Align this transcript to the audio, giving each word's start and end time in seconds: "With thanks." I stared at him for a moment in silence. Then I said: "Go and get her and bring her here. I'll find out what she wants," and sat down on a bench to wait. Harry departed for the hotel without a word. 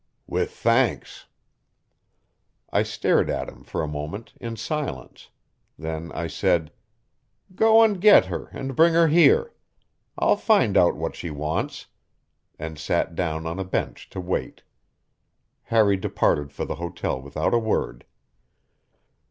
"With 0.25 0.49
thanks." 0.49 1.27
I 2.73 2.81
stared 2.81 3.29
at 3.29 3.47
him 3.47 3.63
for 3.63 3.83
a 3.83 3.87
moment 3.87 4.33
in 4.41 4.55
silence. 4.55 5.29
Then 5.77 6.11
I 6.13 6.25
said: 6.25 6.71
"Go 7.53 7.83
and 7.83 8.01
get 8.01 8.25
her 8.25 8.47
and 8.47 8.75
bring 8.75 8.95
her 8.95 9.09
here. 9.09 9.53
I'll 10.17 10.37
find 10.37 10.75
out 10.75 10.95
what 10.95 11.15
she 11.15 11.29
wants," 11.29 11.85
and 12.57 12.79
sat 12.79 13.13
down 13.13 13.45
on 13.45 13.59
a 13.59 13.63
bench 13.63 14.09
to 14.09 14.19
wait. 14.19 14.63
Harry 15.65 15.97
departed 15.97 16.51
for 16.51 16.65
the 16.65 16.77
hotel 16.81 17.21
without 17.21 17.53
a 17.53 17.59
word. 17.59 18.03